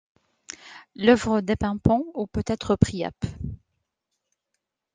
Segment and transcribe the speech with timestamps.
[0.95, 3.23] L’œuvre dépeint Pan— ou peut-être Priape.